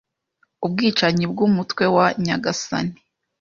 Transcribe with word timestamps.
ubwicanyi 0.65 1.23
bwumutwe 1.31 1.83
wa 1.95 2.07
nyagasani 2.23 2.95